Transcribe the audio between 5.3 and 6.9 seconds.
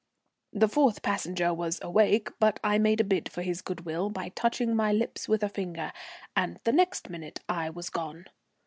a finger, and the